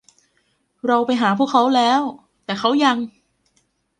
[0.85, 2.01] เราไปหาพวกเขาแล้ว
[2.45, 2.97] แต่เขายัง